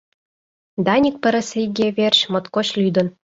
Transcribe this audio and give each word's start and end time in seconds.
Даник 0.85 1.15
пырысиге 1.21 1.87
верч 1.97 2.19
моткоч 2.31 2.67
лӱдын. 2.81 3.07